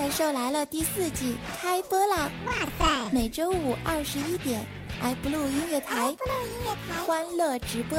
[0.00, 2.30] 怪兽来了第四季开播啦！
[2.46, 4.66] 哇塞，每周五二十一点
[5.02, 6.16] ，iBlue 音乐台，
[7.06, 7.98] 欢乐直播。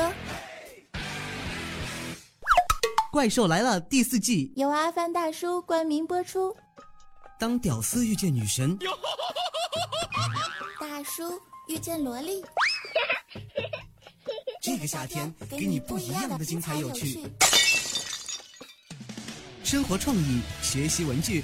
[3.11, 6.57] 怪兽来了第四季，由阿凡大叔冠名播出。
[7.39, 8.75] 当屌丝遇见女神，
[10.79, 12.43] 大叔遇见萝莉，
[14.59, 17.19] 这个夏天给你不一样的精彩有趣。
[19.63, 21.43] 生活创意，学习文具，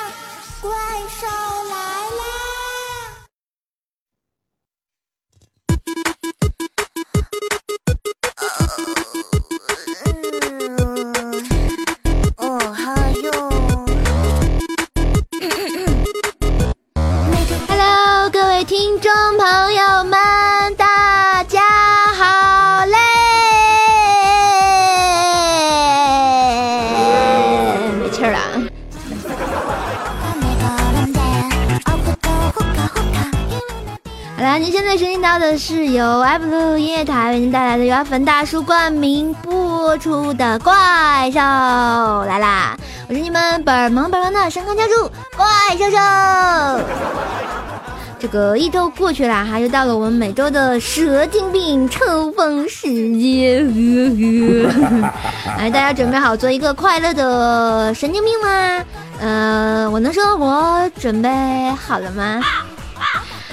[35.57, 42.77] 是由 Apple 音乐台为您带来的由阿粉大叔冠名播出的怪兽来啦！
[43.09, 45.45] 我是你们本萌本萌的神坑教主怪
[45.77, 45.97] 兽兽。
[48.17, 52.87] 这个一周过去了哈，又到了我们每周的蛇精病抽风时
[53.19, 53.67] 间。
[55.57, 58.85] 来，大家准备好做一个快乐的神经病吗？
[59.19, 61.29] 呃，我能说我准备
[61.71, 62.39] 好了吗？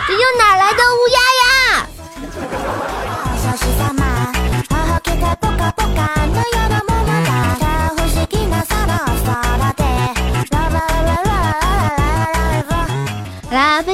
[0.06, 1.47] 这又哪来的乌鸦呀？
[3.68, 3.97] 来分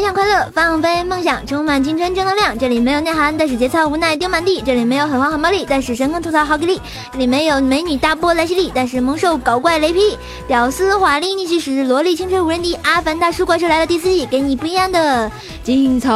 [0.05, 2.59] 享快乐，放飞梦想，充满青春正能量。
[2.59, 4.61] 这里没有内涵，但是节操无奈丢满地。
[4.61, 6.79] 这里没有狠话狠暴力，但是神坑吐槽好给力。
[7.11, 10.19] 这里没有美女大波来袭力，但是萌兽搞怪雷劈。
[10.47, 12.75] 屌丝华丽逆袭时，萝莉青春无人敌。
[12.83, 15.33] 阿凡大叔怪兽来了第四季，给你不一样的
[15.63, 16.11] 精彩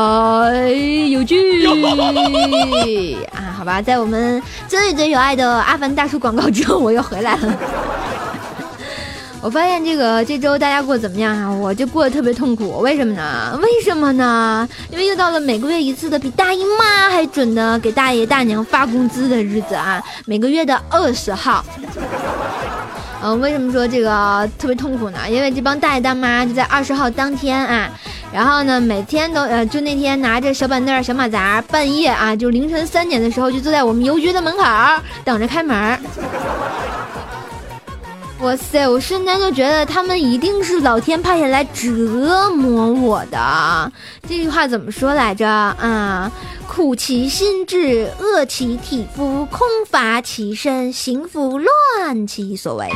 [1.11, 1.65] 有趣
[3.33, 3.57] 啊！
[3.57, 7.59] 好吧，在我们最最有爱的阿凡大叔广告之后，我又回来了。
[9.41, 11.49] 我发现这个这周大家过得怎么样啊？
[11.51, 13.59] 我就过得特别痛苦，为什么呢？
[13.63, 14.69] 为什么呢？
[14.91, 20.03] 因为又到了每个月一次的比大姨妈还准的给大爷大娘发工资的日子啊！
[20.27, 21.65] 每个月的二十号。
[23.23, 25.19] 嗯，为什么说这个特别痛苦呢？
[25.31, 27.89] 因为这帮大爷大妈就在二十号当天啊，
[28.33, 34.65] 然后呢每天都呃就那天拿着小板凳小马扎，半夜啊就凌晨三点的时候就坐在我们邮局的门口
[35.25, 35.99] 等着开门。
[38.41, 38.87] 哇塞！
[38.89, 43.93] 我瞬间就觉得他们一定是老天派下来折磨我的。
[44.29, 45.49] 这句话怎么说来着？
[45.49, 46.31] 啊，
[46.69, 52.89] 苦其心志，饿其体肤，空乏其身，行拂乱其所为。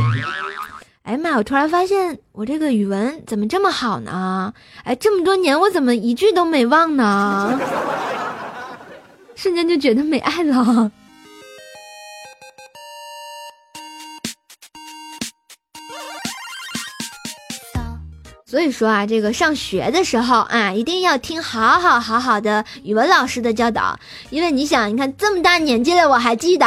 [1.02, 1.36] 哎呀妈！
[1.36, 4.54] 我突然发现我这个语文怎么这么好呢？
[4.84, 7.58] 哎，这么多年我怎么一句都没忘呢？
[9.34, 10.92] 瞬间就觉得没爱了。
[18.52, 23.98] 所以说啊，这个上学的时候啊，一定要听好好好好的语文老师的教导，
[24.28, 26.66] 因为你想，你看这么大年纪了，我还记得。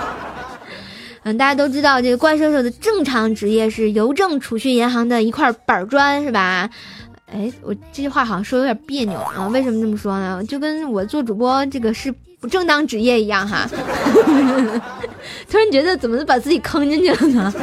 [1.24, 6.68] 嗯，大家都知道这个怪兽兽的正常职业是邮政储蓄银行的一块板砖，是吧？
[7.32, 10.44] 哎，我这句话好像说有点别扭啊，为什么这么说呢？
[10.44, 13.66] 就跟我做主播这个是不正当职业一样哈。
[15.50, 17.54] 突然觉得怎么把自己坑进去了呢？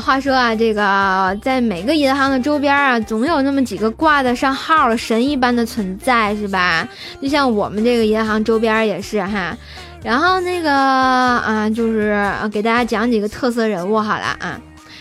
[0.00, 6.86] 话说啊，这个在每个银行的周边啊，总有那么几个挂得上号神一般的存在，是吧？
[7.20, 9.56] 就像我们这个银行周边也是哈。
[10.02, 14.60] 然后那个啊，就是给大家讲几个特色人物好了啊。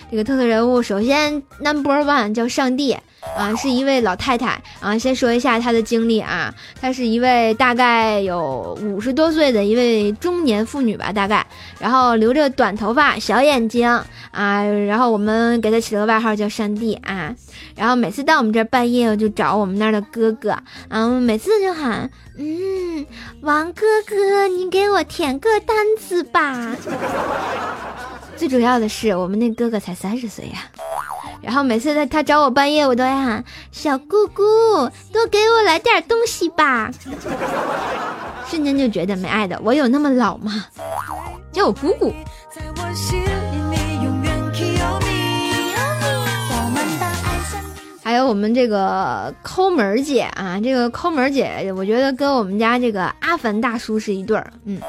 [0.10, 2.96] 这个特色人物，首先 number one 叫上帝。
[3.36, 4.98] 啊，是一位老太太啊。
[4.98, 11.46] 先说一下她的经历啊，她是一位大概有五十多岁的一位中年妇女吧，大概，
[11.80, 13.88] 然后留着短头发，小眼睛
[14.32, 17.34] 啊，然后我们给她起了个外号叫山地啊。
[17.76, 20.56] 然后每次到我们这儿半夜，我就找我们那儿的哥哥
[20.90, 23.06] 啊，每次就喊，嗯，
[23.42, 26.76] 王哥哥，你给我填个单子吧。
[28.36, 30.66] 最主要的是，我们那哥哥才三十岁呀。
[31.42, 34.44] 然后每次他他找我半夜，我都喊小姑姑，
[35.12, 36.90] 多给我来点东西吧。
[38.48, 39.60] 瞬间就觉得没爱的。
[39.64, 40.66] 我有那么老吗？
[41.52, 42.14] 叫我姑姑。
[48.04, 54.82] 还有我们这个抠门姐啊，这个抠门姐，我觉得跟我们家这个阿凡大叔是一对儿，嗯。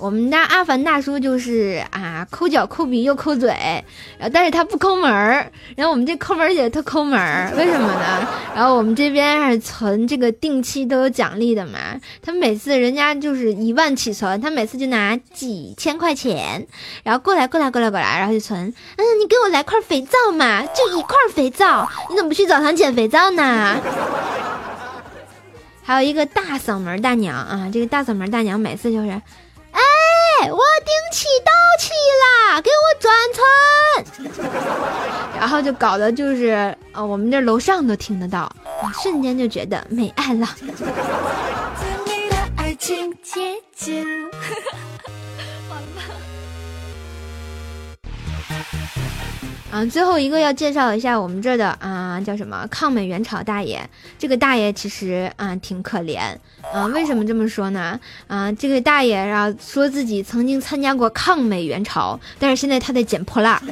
[0.00, 3.48] 我们家阿凡大叔就是啊，抠脚、抠鼻又抠嘴，
[4.16, 5.50] 然后但是他不抠门儿。
[5.74, 8.28] 然后我们这抠门姐特抠门儿，为什么呢？
[8.54, 11.78] 然后我们这边是存这个定期都有奖励的嘛，
[12.22, 16.64] 他每次人家就是一万起存，他每次就拿几千块钱，
[17.02, 18.72] 然后过来过来过来过来，然后就存。
[18.96, 23.76] 嗯，你给我来块肥皂嘛，就一块肥皂，你怎么不去澡堂捡肥皂呢？
[25.82, 29.20] 还有一个大嗓门大娘啊，这个大嗓门大娘每次就是。
[30.40, 31.50] 哎，我顶起到
[31.80, 31.90] 期
[32.22, 33.44] 啦，给我转存。
[35.38, 38.50] 然后就搞得就是，呃，我们这楼上都听得到，
[39.02, 40.46] 瞬间就觉得没爱了。
[49.70, 53.78] 嗯，最后一个要介绍一下我们这儿的啊，叫什么抗美援朝大爷。
[54.18, 56.20] 这个大爷其实啊挺可怜，
[56.72, 58.00] 啊，为什么这么说呢？
[58.26, 63.62] 啊，这个大爷啊说自己曾经参加过抗美援朝，但是现在他在捡破烂，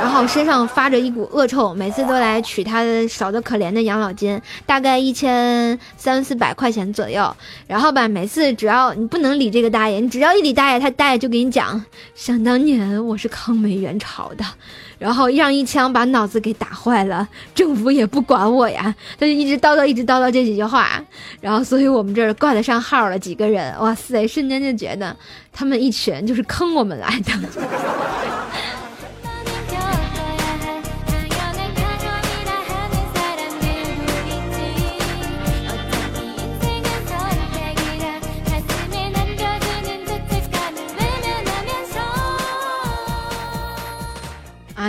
[0.00, 7.36] 然后身上发着一股恶臭，每次都来取他的少的可怜的养老金，大概一千三四百块钱左右。
[7.66, 14.44] 然后吧，每次只要你不能理这个大爷，你只要一理大爷，他大爷就给你讲，想当年我是抗美援朝的。
[14.98, 21.02] 然后让一枪把脑子给打坏了，政府也不管我呀，他就一直叨叨，一直叨叨这几句话。
[21.42, 25.14] 然后，所以我们这儿挂得上号了几个人，哇塞，瞬间就觉得
[25.52, 27.32] 他们一群就是坑我们来的。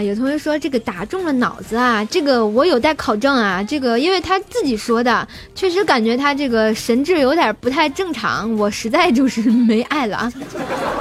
[0.02, 3.64] 有同学说这个打中了脑子啊，这个我有待考证啊。
[3.64, 8.56] 这个因为他自己说的，确实感觉他这个神智有点不太正常。
[8.58, 10.34] 我实在就是 没爱了啊，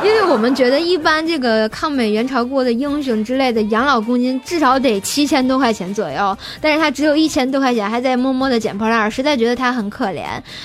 [0.04, 10.24] 因为我们觉得一般这个抗美援朝过的英雄之类的养老公金至少得七千多块钱左右，但是他只有一千多块钱，还在默默的捡破烂，实在觉得他很可怜。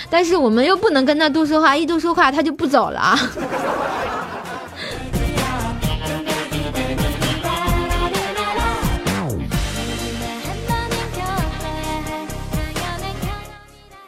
[0.10, 3.18] 但是我们又不能跟他多说话，一多说话他就不走了。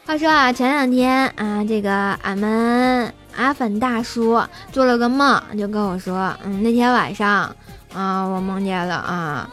[0.07, 7.53] 话说啊，前两天啊，这个俺们阿粉大叔做了个梦，就跟我说，嗯，那天晚上
[7.93, 9.49] 啊，我梦见了啊，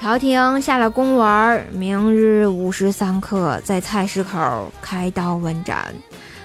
[0.00, 5.92] 朝廷下了公文，明日午时三刻在菜市口开刀问斩，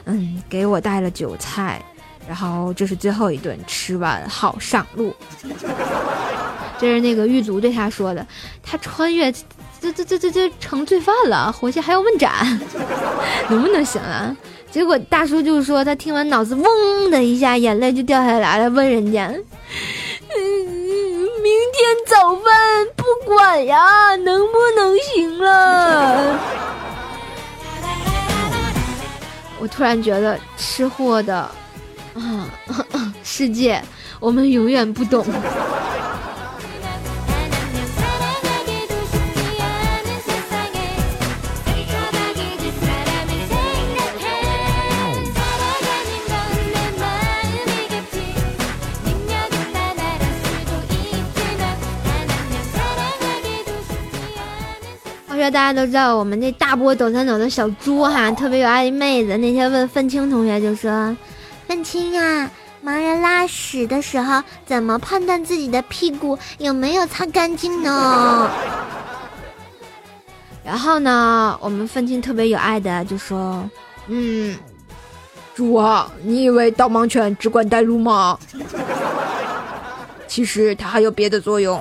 [0.06, 1.80] 嗯，给我带了酒菜，
[2.28, 5.16] 然后这是最后一顿，吃完好上路。
[6.80, 8.26] 这是那个狱卒对他说的，
[8.64, 9.32] 他穿越。
[9.92, 12.32] 这这这这这成罪犯了，回去还要问斩，
[13.50, 14.34] 能不能行啊？
[14.72, 19.28] 结果大叔就说他听完脑子嗡的一下，眼泪就掉下来了，问人家：“，
[20.38, 26.40] 明天早饭不管呀，能不能行了？”
[29.60, 31.52] 我突然觉得吃货的
[33.22, 33.84] 世界，
[34.20, 35.26] 我们永远不懂。
[55.52, 59.38] 大家都知道，我们这大波抖三抖的小猪哈，特别有爱的妹子。
[59.38, 61.16] 那天问愤青同学就说
[61.68, 62.50] ：“愤青啊，
[62.84, 68.50] 盲人拉屎的时候怎么判断自己的屁股有没有擦干净呢？”
[70.66, 73.70] 然后呢，我们愤青特别有爱的就说
[74.08, 74.58] ：“嗯，
[75.54, 78.40] 猪啊，你以为导盲犬只管带路吗？
[80.28, 81.80] 其实它还有别的作用。”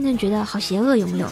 [0.00, 1.26] 真的觉得好邪恶，有没有？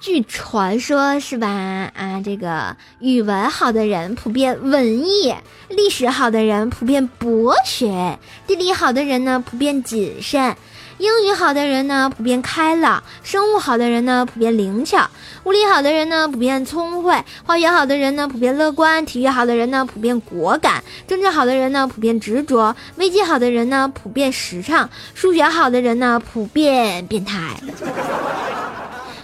[0.00, 1.46] 据传说是吧？
[1.94, 5.32] 啊，这个语文好的人普遍文艺，
[5.68, 8.18] 历史好的人普遍博学，
[8.48, 10.56] 地理好的人呢普遍谨慎。
[10.98, 15.08] 英语好的人呢，普遍开朗；生物好的人呢，普遍灵巧；
[15.44, 17.14] 物理好的人呢，普遍聪慧；
[17.46, 27.56] 化学好的人呢，普遍乐观；体育好的人呢，普遍果敢；政治好的人呢，普遍执着；微机好的人呢，普遍实畅；数学好的人呢，普遍变态。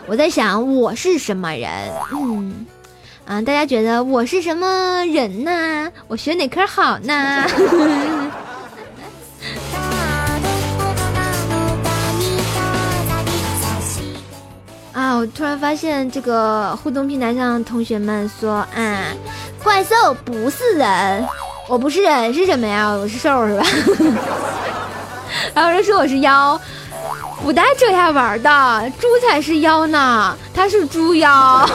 [0.06, 1.70] 我在想，我是什么人？
[2.14, 2.66] 嗯，
[3.26, 5.90] 啊，大家觉得我是什么人呢？
[6.08, 7.44] 我学哪科好呢？
[15.18, 19.00] 我突然发现这个互动平台上同学们说，啊，
[19.64, 21.26] 怪兽不是人，
[21.68, 22.90] 我不是人是什么呀？
[22.90, 23.66] 我是兽是吧？
[25.54, 26.61] 还有人说我是妖，
[27.42, 31.66] 不带这样玩的，猪才是妖呢，他是猪妖。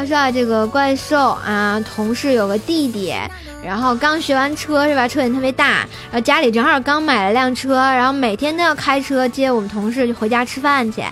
[0.00, 3.14] 他说啊，这个怪兽啊，同事有个弟弟，
[3.62, 5.06] 然后刚学完车是吧？
[5.06, 5.80] 车也特别大，
[6.10, 11.02] 然后家里正好刚买了辆车，然后每天都要开车接我们同事就回家吃饭去。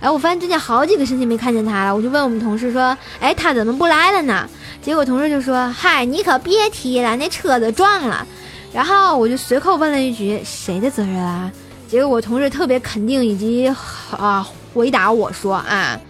[0.00, 4.48] 哎，我发现最近好几个星期没看见他了，我就问我们同事说，哎，他怎么不来了呢？
[4.80, 8.26] 结果同事就说，嗨，你可别提了，那车子撞了。
[8.72, 11.52] 然后我就随口问了一句，谁的责任啊？
[11.86, 13.70] 结果我同事特别肯定以及
[14.10, 16.00] 啊回答我说啊。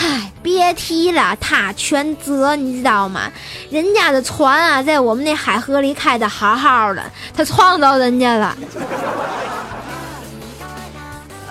[0.00, 3.22] 唉，别提了，他全责，你知道吗？
[3.68, 7.02] 人家的船啊，在我们那海河里开的好好的，
[7.36, 8.56] 他撞到人家了。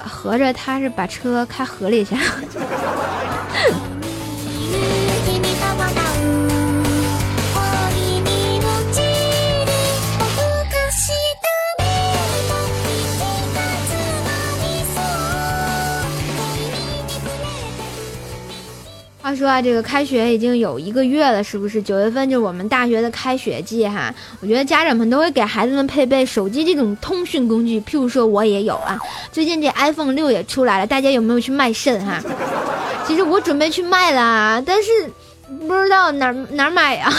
[0.06, 2.22] 合着他是把车开河里去了。
[19.28, 21.82] 话说啊，这个开学已经有一个月了，是不是？
[21.82, 24.10] 九月份就是我们大学的开学季哈。
[24.40, 28.98] 我觉得家长们都会给孩子们配备手机这种通讯工具，譬如说我也有啊。
[29.30, 32.22] 最近这 iPhone 六也出来了，大家有没有去卖肾哈？
[33.06, 35.12] 其实我准备去卖了，但是
[35.68, 37.12] 不知道哪哪买呀？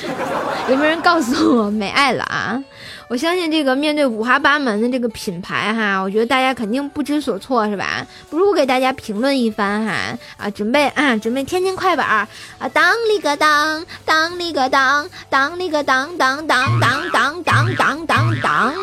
[0.70, 2.64] 有没有人告诉我没爱了啊？
[3.08, 8.06] 我相信这个面对五花八门的这个品牌哈，我觉得大家肯定不知所措是吧？
[8.30, 9.92] 不如给大家评论一番哈
[10.38, 12.28] 啊，准备啊，准备天津快板啊，
[12.72, 18.74] 当里个当，当里个当，当里个当当当当当当当当当，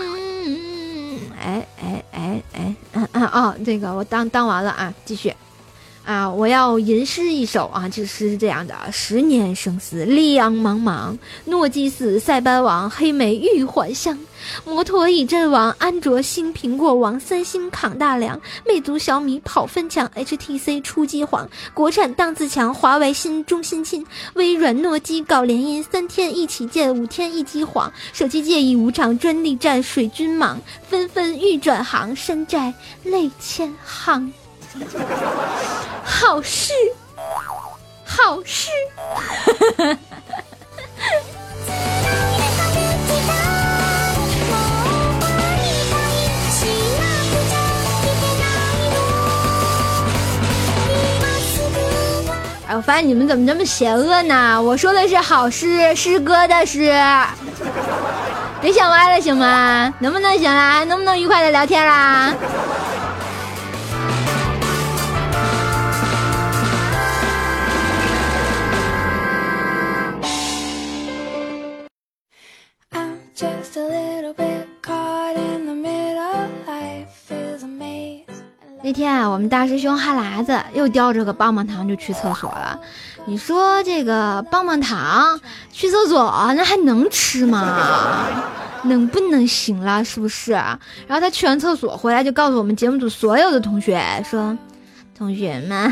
[1.41, 5.33] 哎哎哎哎，嗯嗯哦，这个我当当完了啊，继续。
[6.09, 6.27] 啊！
[6.27, 7.87] 我要吟诗一首啊！
[7.87, 14.17] 这诗是这样的：十年生死两茫茫，诺基斯塞班王，黑莓玉环香，
[14.65, 32.73] 摩托已阵亡，安卓新苹果王，三星扛大梁，魅族小米跑分强，HTC 出机皇，国产档次强，华为新中心亲，微软诺基搞联姻，三天一起见，五天一机皇，手机界已无常，专利战水军忙，纷纷欲转行，山寨
[33.03, 34.33] 泪千行。
[36.03, 36.73] 好事，
[38.05, 38.69] 好事。
[52.67, 54.61] 哎，我发现你们怎么这么邪恶呢？
[54.61, 56.93] 我说的是好诗，诗歌的诗。
[58.61, 59.91] 别想歪了，行吗？
[59.99, 60.83] 能不能行啊？
[60.83, 62.31] 能不能愉快的聊天啦？
[73.39, 78.25] Just a little bit caught in the middle life is a maze
[78.84, 82.77] 那天啊，我们大师兄哈喇子又叼着个棒棒糖就去厕所了。
[83.24, 85.39] 你说这个棒棒糖
[85.72, 87.77] 去厕所那还能吃吗？
[88.84, 90.03] 能不能行了？
[90.03, 90.51] 是不是？
[90.51, 90.77] 然
[91.12, 94.58] 后他去完厕所回来就告诉我们节目组所有的同学说。
[95.19, 95.91] 同学们，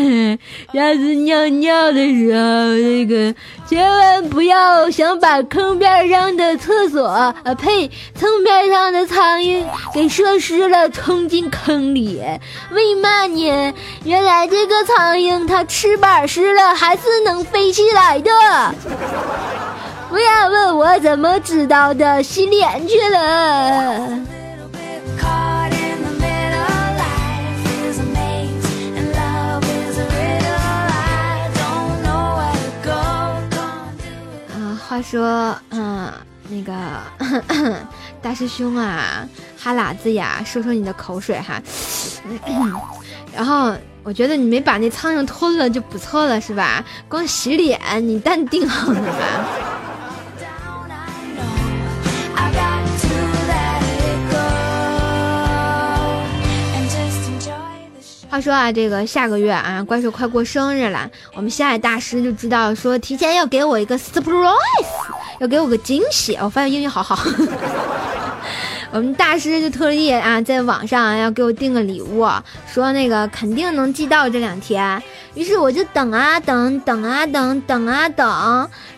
[0.72, 2.40] 下次尿尿的时候，
[2.74, 3.34] 那个
[3.68, 7.86] 千万不要想把坑边上的厕所啊呸，
[8.18, 9.62] 坑边上的苍蝇
[9.92, 12.22] 给射湿了，冲进坑里。
[12.70, 13.74] 为嘛呢？
[14.04, 18.30] 原来这个苍蝇它翅膀湿了，还是能飞起来的。
[20.08, 24.41] 不要问我怎么知道的，洗脸去了。
[34.92, 36.12] 话说，嗯，
[36.50, 36.74] 那个
[38.20, 39.26] 大师兄啊，
[39.58, 41.58] 哈喇子呀，说说你的口水哈。
[43.34, 43.72] 然后
[44.02, 46.84] 我觉得你没把那苍蝇吞了就不错了，是吧？
[47.08, 49.71] 光洗脸，你淡定好了吧？
[58.32, 64.56] 话说啊，这个下个月啊，怪兽快过生日了，我们心爱大师就知道说提前要给我一个 surprise，
[65.38, 66.34] 要给我个惊喜。
[66.40, 67.14] 我发现英语好好。
[68.92, 72.28] 我们大师就特意啊，在网上要给我订个礼物，
[72.70, 75.02] 说那个肯定能寄到这两天。
[75.32, 78.28] 于是我就等啊等，等啊等，等啊等，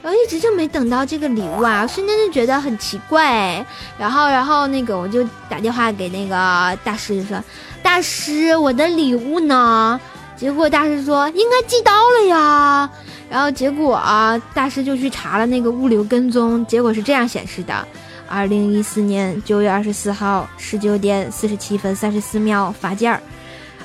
[0.03, 3.65] 然后一直就没等到这个礼物啊，瞬间就觉得很奇怪。
[3.97, 7.41] 然后，然后那个我就打电话给那个大师，就说
[7.81, 10.01] ：“大师，我的礼物呢？”
[10.37, 12.91] 结果大师说：“应该寄到了呀。”
[13.31, 17.87] 然后结果啊，大师就去查了那个物流跟踪，结果是这样显示的。
[18.28, 23.21] 二零一四年九月二十四号十九点四十七分三十四秒发件儿。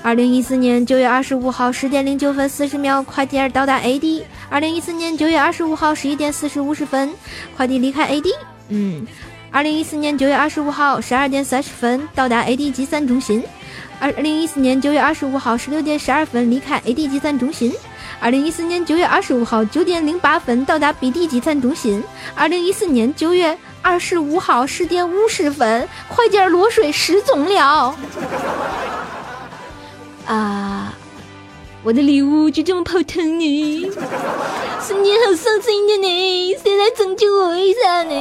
[0.02, 4.24] 二零一四年九月二十五号十点零九分四十秒，快件到达 AD。
[4.50, 7.12] 二零一四年九月二十五号十一点四十五十分，
[7.58, 8.34] 快递离开 AD。
[8.70, 9.06] 嗯，
[9.52, 13.44] 二零一四年九月二十五号十二点三十分到达 AD 集散中心。
[14.00, 17.74] 二零一四年九月二十五号十六点十二分离开 AD 集散中心。
[18.22, 22.02] 二零一四年九月二十五号九点零八分到达 BD 集散中心。
[22.36, 23.58] 二零一四年九月。
[23.82, 27.96] 二十五号十点五十分，快点落水失踪了。
[30.26, 30.94] 啊，
[31.84, 33.92] 我的礼物就这么泡汤呢？
[34.82, 38.14] 瞬间好伤心的呢，谁来拯救我一下呢？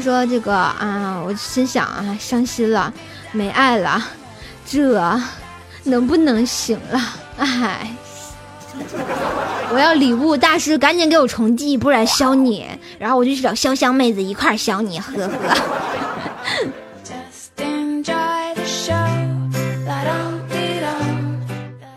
[0.00, 2.92] 说这个啊，我心想啊，伤心了，
[3.32, 4.02] 没爱了，
[4.66, 5.20] 这
[5.84, 7.00] 能不能行了？
[7.38, 7.90] 哎，
[9.72, 12.66] 我要礼物，大师赶紧给我重寄，不然削你。
[12.98, 15.30] 然后我就去找潇湘妹子一块削你，呵呵。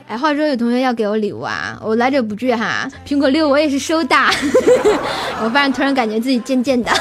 [0.07, 2.87] 哎，话说有同学要给我礼物啊，我来者不拒哈。
[3.05, 4.15] 苹果六我也是收的，
[5.43, 6.91] 我发现突然感觉自己贱贱的。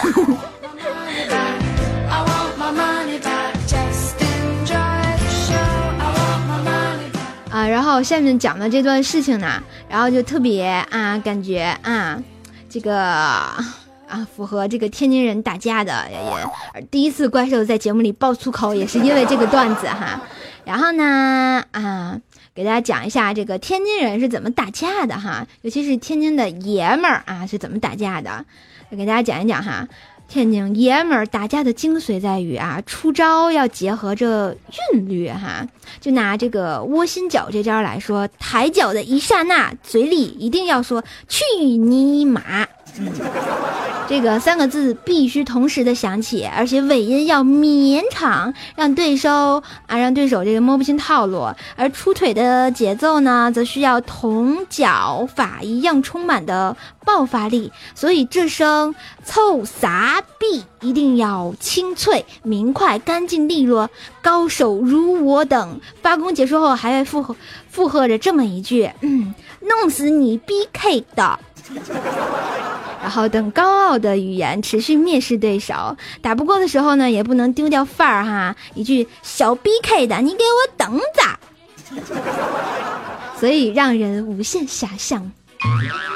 [7.66, 12.22] 然后下面讲的这段事情呢，然后就特别啊，感觉啊，
[12.68, 20.20] 这个啊符合这个天津人打架的也第一次怪兽在节目里爆粗口，也是因为这个段子哈。
[20.64, 22.20] 然后呢啊，
[22.54, 28.44] 给大家讲一下这个天津人是怎么打架的哈，尤其是天津的爷们儿啊是怎么打架的，
[28.90, 29.88] 给大家讲一讲哈。
[30.32, 34.56] 天津爷们儿打架的精髓在于啊，出招要结合着
[34.94, 35.68] 韵律哈。
[36.00, 42.66] 就拿这个窝心脚这招来说，抬脚的一刹那，嘴里一定要说“去你妈”。
[44.08, 51.48] 这个三个字必须同时的响起，而且尾音要绵长，让对手啊，让对手这个摸不清套路。
[51.76, 56.76] 而出腿的节奏呢，则需要同脚法一样充满的
[57.06, 57.72] 爆发力。
[57.94, 63.88] 所以这声臭傻逼一定要清脆、明快、干净利落。
[64.20, 67.34] 高手如我等，发功结束后还会附和
[67.70, 71.38] 附和着这么一句：“嗯，弄死你 BK 的。
[73.02, 78.54] ”然后等高傲的语言持续蔑视对手，打不过的时候呢，也不能丢掉范儿哈。
[78.74, 82.02] 一句小 B K 的，你给我等着。
[83.38, 85.32] 所以让人无限遐想。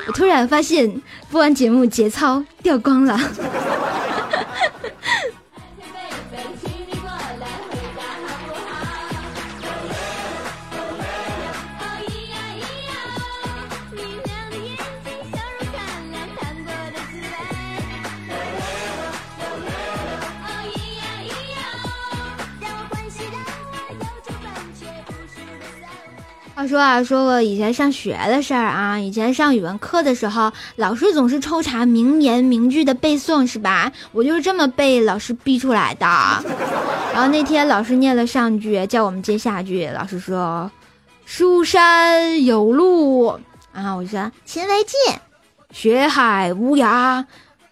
[0.06, 3.18] 我突然发现，播完节目节操掉光了。
[26.66, 28.98] 说啊，说个以前上学的事儿啊。
[28.98, 33.92] 以前上语文课的时候，老师总是抽查名言名句的背诵，是吧？
[34.12, 36.06] 我就是这么被老师逼出来的。
[37.12, 39.86] 然后那天老师念了上句，叫我们接下句。
[39.94, 40.70] 老师说
[41.24, 43.26] ：“书山有路
[43.72, 45.14] 啊。”我说：“勤为进，
[45.70, 47.24] 学海无涯。”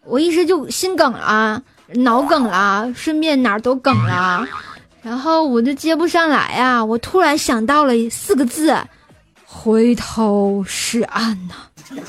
[0.07, 1.63] 我一时就心梗了，
[1.95, 4.47] 脑梗了，顺便哪儿都梗了。
[5.05, 6.83] 然后我就接不上来呀！
[6.83, 8.75] 我突然想到了四个字：
[9.47, 11.55] 回头是岸呐。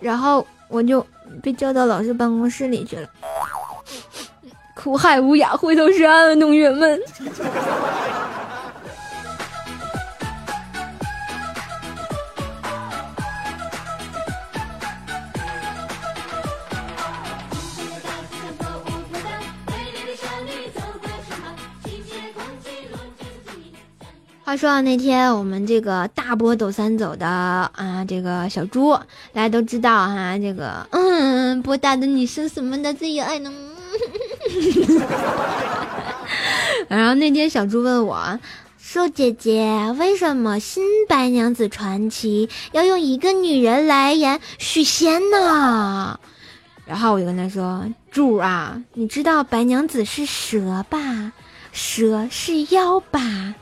[0.00, 1.06] 然后我就
[1.40, 3.08] 被叫到老师办公室里去了。
[4.74, 7.00] 苦海无涯，回头是岸，同学们。
[24.48, 28.94] 话说那天我们这个大波抖三走的啊，这个小猪，
[29.34, 33.52] 大家都知道哈，这个嗯，波大的女生什么的最有爱呢。
[36.88, 38.40] 然后那天小猪问我，
[38.78, 46.18] 瘦姐姐，为什么新白娘子传奇要用一个女人来演许仙呢？
[46.86, 51.32] 然后我就跟他说，猪啊，你知道白娘子是蛇吧？
[51.70, 53.54] 蛇是妖吧？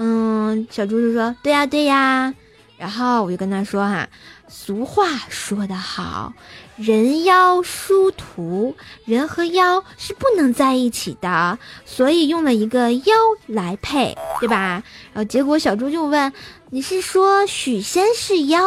[0.00, 2.32] 嗯，小猪就说：“对呀，对呀。”
[2.78, 4.08] 然后我就跟他说：“哈，
[4.46, 6.32] 俗话说得好，
[6.76, 13.14] 人妖殊途，人和妖是不能在一起的，所以用了一个妖
[13.48, 16.32] 来配，对吧？”然后结果小猪就问
[16.70, 18.62] ：“你是说许仙是妖？”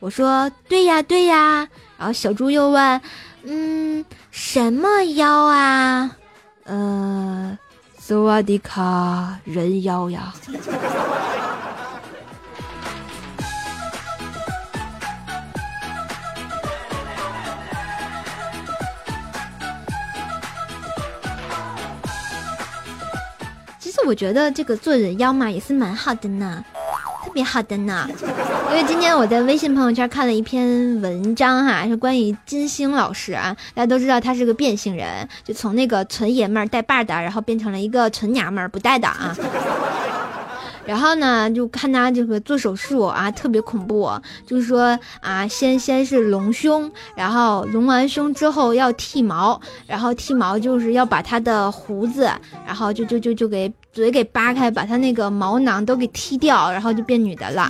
[0.00, 3.00] 我说：“对呀，对呀。”然后小猪又问
[3.46, 6.16] ：“嗯，什么妖啊？”
[6.66, 7.56] 呃。
[8.06, 10.34] 萨瓦迪卡人妖呀！
[23.78, 26.62] 其实我觉得这个做人妖嘛也是蛮好的呢。
[27.34, 28.08] 别好的呢，
[28.70, 33.54] 因为今天我在微信朋友圈看了一篇文章哈，是关于金星老师啊。
[33.74, 39.36] 大家都知道他是个变性人，就从那个纯爷们儿带把的，然后变成了一个纯娘们儿不带的啊。
[40.86, 44.10] 然后呢，就看他这个做手术啊，特别恐怖，
[44.46, 52.30] 就是说啊，先先是隆胸，然后隆完胸之后要剃毛，然后剃毛就是要把他的胡子，
[52.66, 57.68] 然后就就就就给嘴给扒开，把他那个毛囊都给剃掉，然后就变女的了。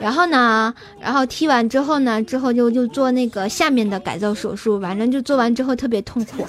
[0.00, 6.44] 然后呢，然后踢完之后呢，之后就就做那个下面的改造手术，反正就做完之后特别痛苦。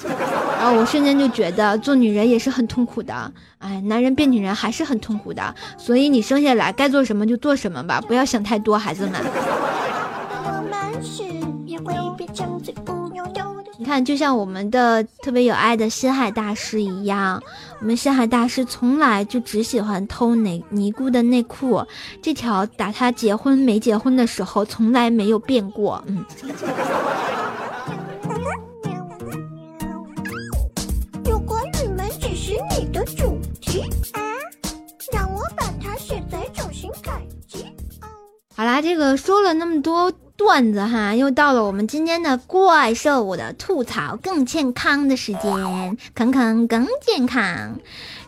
[0.70, 5.54] 我瞬间就觉得做女人也是很痛苦的，哎，男人变女人还是很痛苦的。
[5.76, 9.20] 所以你生下来该做什么就做什么吧，不要想太多，孩子们。
[13.78, 17.40] 你看，就像我们的特别有爱的心海大师一样，
[17.80, 21.84] 我们心海大师从来就只喜欢偷尼尼姑的内裤，
[22.22, 26.02] 这条打他结婚没结婚的时候从来没有变过。
[26.06, 26.24] 嗯。
[38.56, 40.12] 好啦，这个说了那么多。
[40.38, 47.78] 段子哈，又到了我们今天的怪兽的吐槽更健康的时间，坑坑更健康。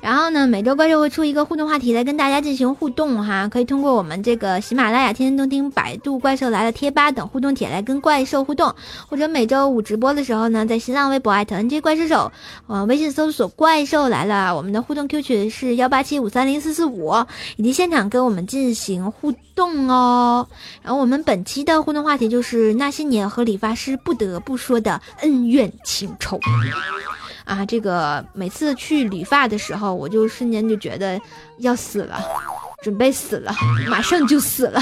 [0.01, 8.75] 然后呢，每周怪兽会出一个互动话题来跟大家进行互动哈，可以通过我们这个喜马拉雅、天天动听、百度怪兽来了贴吧等互动帖来跟怪兽互动，
[9.09, 12.33] 或者每周五直播的时候呢，在新浪微博艾特 NJ 怪兽手，
[12.69, 17.13] 呃，微信搜索怪兽来了，我们的互动 Q 群是幺八七五三零四四五，
[17.57, 20.47] 以及现场跟我们进行互动哦。
[20.83, 26.39] 然后我们本期的互动话题就是那些年和理发师不得不说的恩怨情仇。
[27.49, 31.19] 啊，这个每次去理发的时候，我就瞬间就觉得
[31.61, 32.21] 要死了，
[32.83, 33.51] 准备死了，
[33.89, 34.79] 马上就死了，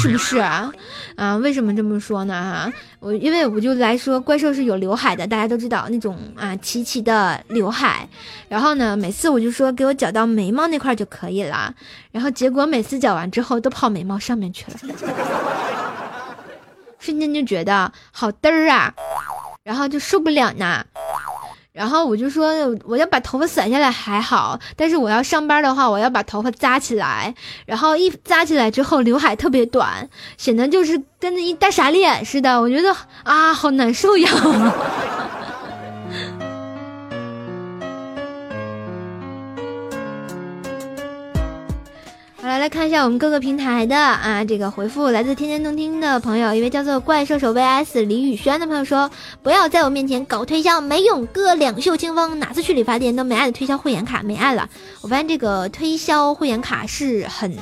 [0.00, 0.72] 是不是啊？
[1.16, 2.32] 啊，为什么这么说呢？
[2.32, 8.08] 哈，我因为我就来说，怪兽是有刘海的，大家都知道那种啊齐齐的刘海。
[8.48, 11.74] 然后呢，每次我就说给我绞到眉毛那块就可以了，
[12.12, 14.78] 然后结果每次绞完之后都跑眉毛上面去了，
[17.00, 18.94] 瞬间就觉得好嘚儿啊，
[19.64, 20.86] 然后就受不了呢。
[21.76, 27.34] 然后我就说，我要把头发散下来还好，但是我要上班的话，我要把头发扎起来。
[27.66, 30.08] 然后一扎起来之后，刘海特别短，
[30.38, 32.58] 显得就是跟那一大傻脸似的。
[32.58, 34.30] 我觉得啊，好难受呀。
[42.58, 49.10] 来看一下我们各个平台的啊，这个回复来自天天动听的朋友，一位叫做怪兽手 VS 李宇轩的朋友说
[49.42, 54.68] ：“不要在我面前搞推销，没用，哥两袖清风，哪次去理发店都没爱的推销会员卡，没爱了。
[55.02, 57.56] 我发现这个推销会员卡是很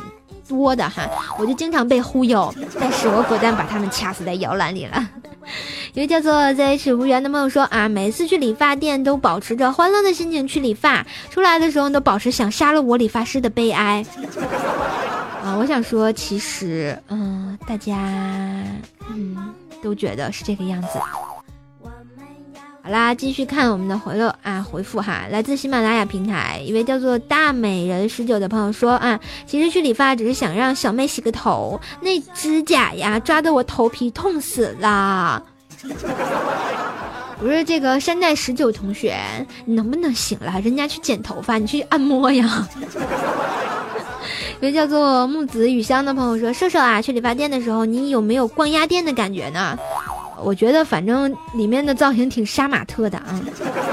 [0.48, 5.09] 多的哈，我就经常被忽悠，但是我果断把他们掐死在摇篮里了。
[5.94, 14.04] ”一位叫做 ZH 无缘的朋友说啊，每次去理发店都保持着欢乐的心情去理发，出来的时候都保持想杀了我理发师的悲哀。
[15.44, 17.94] 啊，我想说，其实，嗯，大家
[19.11, 20.98] 嗯都觉得是这个样子。
[22.87, 35.42] 好啦，继续看我们的回乐啊回复哈，来自喜马拉雅平台一位叫做大美人十九的朋友说啊，其实去理发只是想让小妹洗个头，那指甲呀抓得我头皮痛死了。
[37.40, 39.16] 不是这个山寨十九同学，
[39.64, 40.61] 你能不能行了？
[40.61, 42.68] 人家去剪头发，你去按摩呀。
[44.61, 49.79] 一位叫做木子雨香的朋友说，瘦瘦啊，去理发店的时候，你有没有逛鸭店的感觉呢？
[50.42, 53.40] 我觉得反正里面的造型挺杀马特的啊。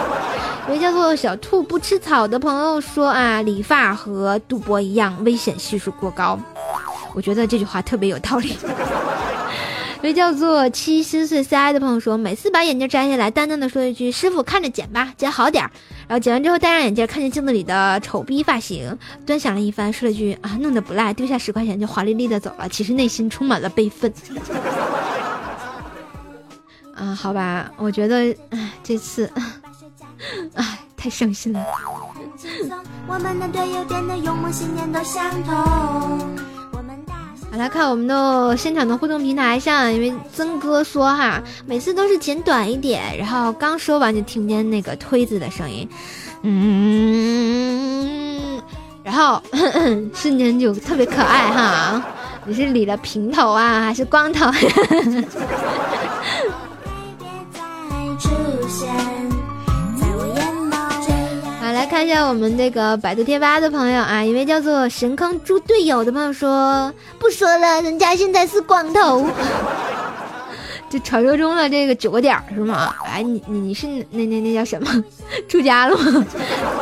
[0.68, 6.40] 一位叫做小兔不吃草的朋友说啊，理发和赌博一样，危险系数过高。
[7.14, 8.56] 我觉得这句话特别有道理。
[10.02, 15.70] 一位叫做七心碎 CI 的朋友说，每次把眼镜摘下来，淡淡的说一句：“师傅看着剪吧，剪好点儿。”
[16.08, 24.12] 然后剪完之后戴上眼镜，看见镜子里的丑逼发型，端详了一番，说了句：“啊，弄得不赖。”丢下十块钱就华丽丽的走了，其实内心充满了悲愤。
[27.02, 29.28] 啊，好吧，我觉得，唉，这次，
[30.54, 31.60] 唉，太伤心了。
[37.50, 45.90] 好来看我们的现场的互动平台上，因为曾哥说哈，每次都是剪短一点，然后刚说完就听见那个推子的声音，
[46.44, 47.02] 嗯，
[49.04, 49.42] 然后
[50.14, 52.06] 瞬间就特别可爱哈。
[52.46, 54.46] 你是理了平头啊，还是光头？
[61.92, 69.28] 看一下我们这个百度贴吧的朋友啊，一位叫做神坑猪队友的朋友说：“不说了，人家现在是光头。
[70.90, 72.96] ”就传说中的这个九个点是吗？
[73.06, 75.04] 哎，你你你是那那那叫什么？
[75.50, 76.26] 出家了吗？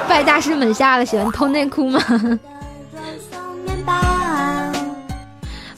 [0.08, 1.04] 拜大师门下了？
[1.04, 2.00] 喜欢偷内裤吗？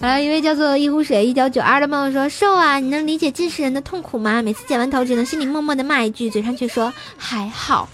[0.02, 4.42] 好了，一位叫做一壶水一九九二的朋友说：“瘦啊，你能理解近视人的痛苦吗？
[4.42, 7.88] 每次剪完头，只能心里默默的骂一句，嘴上却说还好。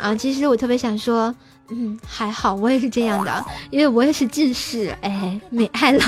[0.00, 1.34] 啊，其实我特别想说，
[1.68, 6.00] 嗯，还好，我也是这样的，因为我也是近视，哎，没爱了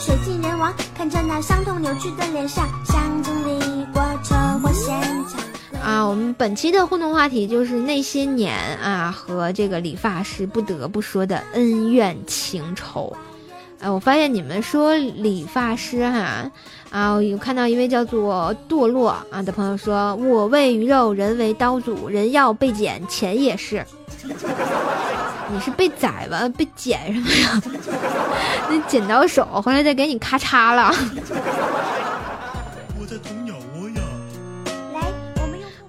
[0.00, 0.72] 水浸人亡。
[0.96, 4.94] 看着那伤痛扭曲的脸上，像经历过车祸现
[5.28, 5.40] 场。”
[5.82, 13.16] 啊，我们本期的互动话题就是那些年啊和这个理发师不得不说的恩怨情仇。
[13.80, 16.50] 哎，我发现你们说理发师哈
[16.90, 23.84] 啊，有看到一位叫做堕落啊的朋友说：“我为鱼肉，人为刀俎，人要被剪，钱也是。”
[25.50, 26.48] 你是被宰吧？
[26.56, 27.62] 被剪什么呀？
[28.68, 30.92] 那剪刀手回来再给你咔嚓了。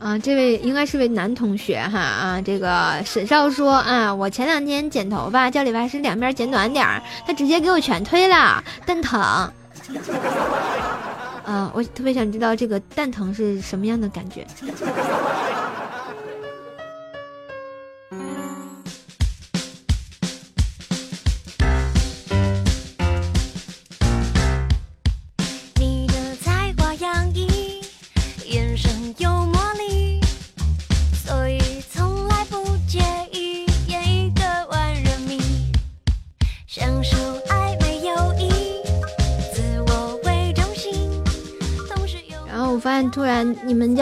[0.10, 9.22] 啊，这位应该是位男同学哈啊，这个沈少说啊，我前两天剪头发，叫理发师两边剪短点儿，他直接给我全推了，蛋疼。
[11.46, 14.48] 啊，我特别想知道这个蛋疼是什么样的感觉。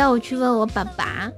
[0.10, 1.32] 我去问我爸爸，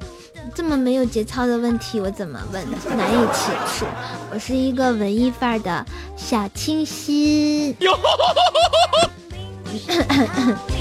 [0.54, 2.64] 这么没有节操的问题，我怎么问？
[2.98, 3.86] 难以启齿。
[4.32, 7.76] 我是一个文艺范儿的小清新。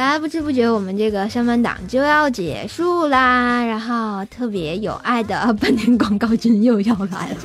[0.00, 7.36] 来，不知不觉我们这个上班党就要结束啦，然后特别有爱的半年广告君又要来了。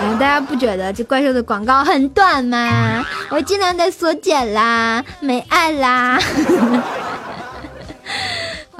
[0.00, 3.04] 嗯，大家不觉得这怪兽的广告很短吗？
[3.30, 6.18] 我尽量的缩减啦，没爱啦。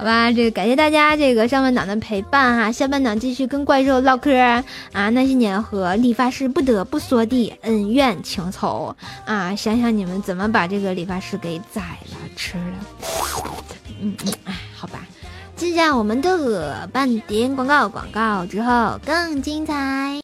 [0.02, 12.74] 好吧，这个感谢大家这个上半档的陪伴哈，下半档继续跟怪兽唠嗑啊，那些年和理发师不得不说的恩怨情仇啊，想想你们怎么把这个理发师给宰了吃了，
[14.00, 15.06] 嗯嗯，哎，好吧，
[15.54, 20.20] 接下来我们的半点广告，广告之后更精彩。